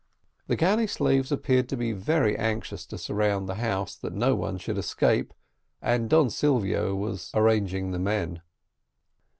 The 0.47 0.55
galley 0.55 0.87
slaves 0.87 1.31
appeared 1.31 1.69
to 1.69 1.77
be 1.77 1.91
very 1.91 2.35
anxious 2.35 2.87
to 2.87 2.97
surround 2.97 3.47
the 3.47 3.53
house 3.61 3.93
that 3.97 4.13
no 4.15 4.33
one 4.33 4.57
should 4.57 4.79
escape, 4.79 5.31
and 5.79 6.09
Don 6.09 6.31
Silvio 6.31 6.95
was 6.95 7.29
arranging 7.35 7.91
the 7.91 7.99
men. 7.99 8.41